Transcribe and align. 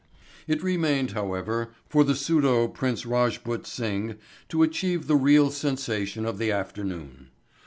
It 0.47 0.63
remained, 0.63 1.11
however, 1.11 1.75
for 1.87 2.03
the 2.03 2.15
pseudo 2.15 2.67
Prince 2.67 3.05
Rajput 3.05 3.67
Singh 3.67 4.15
to 4.49 4.63
achieve 4.63 5.05
the 5.05 5.15
real 5.15 5.51
sensation 5.51 6.25
of 6.25 6.39
the 6.39 6.51
afternoon. 6.51 7.27